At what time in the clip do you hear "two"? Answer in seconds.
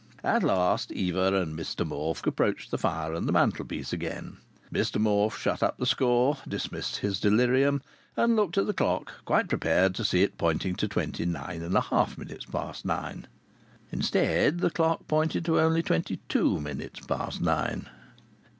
16.27-16.59